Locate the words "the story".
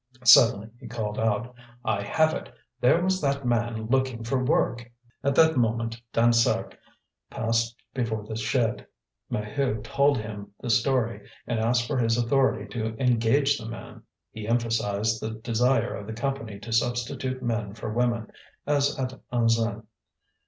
10.59-11.29